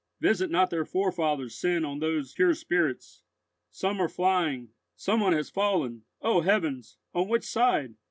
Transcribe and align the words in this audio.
Visit 0.19 0.49
not 0.49 0.71
their 0.71 0.83
forefathers' 0.83 1.53
sin 1.55 1.85
on 1.85 1.99
those 1.99 2.33
pure 2.33 2.55
spirits. 2.55 3.21
Some 3.69 4.01
are 4.01 4.09
flying. 4.09 4.69
Some 4.95 5.19
one 5.19 5.33
has 5.33 5.51
fallen! 5.51 6.05
O 6.23 6.41
heavens! 6.41 6.97
on 7.13 7.27
which 7.29 7.45
side? 7.45 7.93